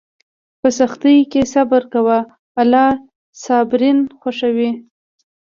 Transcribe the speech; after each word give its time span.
په 0.59 0.67
سختیو 0.79 1.29
کې 1.31 1.41
صبر 1.53 1.81
کوه، 1.93 2.19
الله 2.61 2.89
صابرین 3.45 3.97
خوښوي. 4.19 4.71